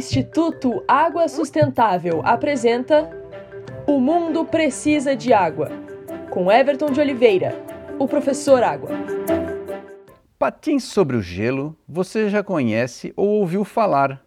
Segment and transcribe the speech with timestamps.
[0.00, 3.10] Instituto Água Sustentável apresenta
[3.86, 5.68] O Mundo Precisa de Água,
[6.30, 7.54] com Everton de Oliveira,
[7.98, 8.88] o professor Água.
[10.38, 14.24] Patins sobre o gelo você já conhece ou ouviu falar,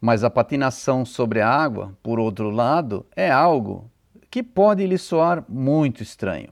[0.00, 3.88] mas a patinação sobre a água, por outro lado, é algo
[4.28, 6.48] que pode lhe soar muito estranho.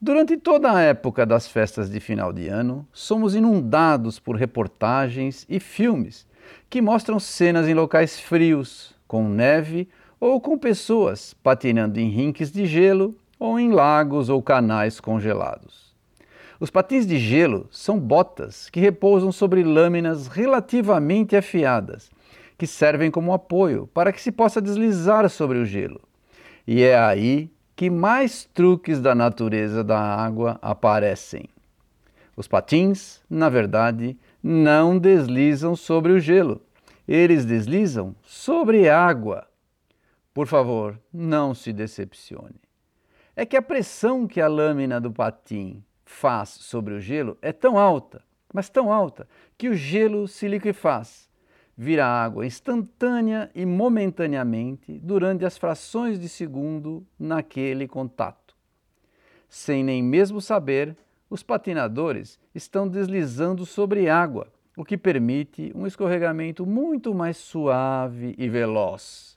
[0.00, 5.60] Durante toda a época das festas de final de ano, somos inundados por reportagens e
[5.60, 6.26] filmes
[6.68, 12.66] que mostram cenas em locais frios, com neve ou com pessoas patinando em rinques de
[12.66, 15.94] gelo ou em lagos ou canais congelados.
[16.58, 22.10] Os patins de gelo são botas que repousam sobre lâminas relativamente afiadas,
[22.56, 26.00] que servem como apoio para que se possa deslizar sobre o gelo.
[26.66, 31.48] E é aí que mais truques da natureza da água aparecem.
[32.36, 34.16] Os patins, na verdade,
[34.46, 36.60] não deslizam sobre o gelo,
[37.08, 39.48] eles deslizam sobre água.
[40.34, 42.60] Por favor, não se decepcione.
[43.34, 47.78] É que a pressão que a lâmina do patim faz sobre o gelo é tão
[47.78, 51.26] alta, mas tão alta, que o gelo se liquefaz,
[51.74, 58.54] vira água instantânea e momentaneamente durante as frações de segundo naquele contato.
[59.48, 60.94] Sem nem mesmo saber,
[61.34, 64.46] os patinadores estão deslizando sobre água,
[64.76, 69.36] o que permite um escorregamento muito mais suave e veloz.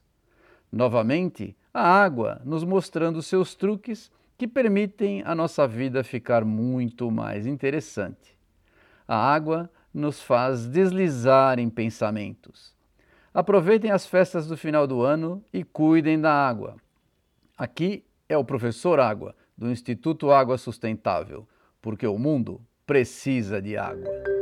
[0.72, 7.48] Novamente, a água nos mostrando seus truques que permitem a nossa vida ficar muito mais
[7.48, 8.38] interessante.
[9.08, 12.76] A água nos faz deslizar em pensamentos.
[13.34, 16.76] Aproveitem as festas do final do ano e cuidem da água.
[17.58, 21.48] Aqui é o professor Água, do Instituto Água Sustentável
[21.82, 24.37] porque o mundo precisa de água.